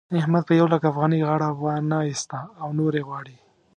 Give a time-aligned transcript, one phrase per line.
[0.19, 3.35] احمد په يو لک افغانۍ غاړه و نه اېسته او نورې غواړي.